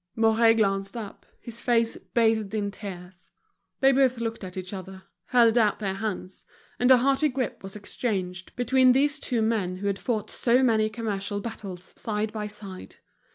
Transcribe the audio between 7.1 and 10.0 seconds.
grip was exchanged between these two men who had